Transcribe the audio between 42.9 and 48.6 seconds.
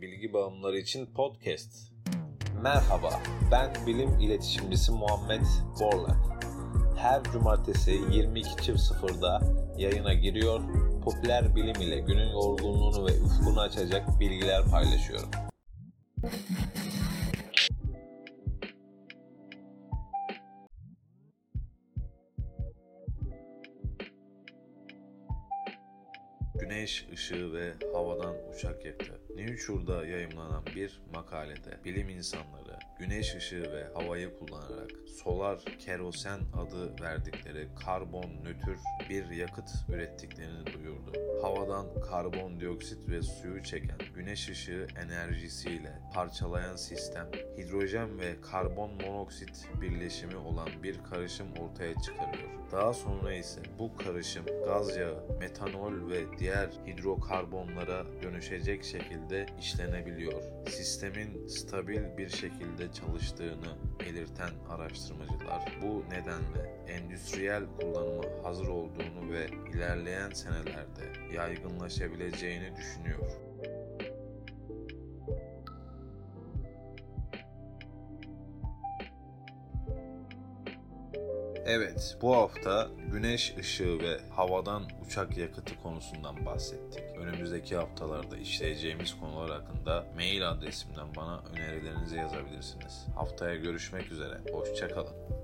ve suyu çeken güneş ışığı enerjisiyle parçalayan sistem hidrojen ve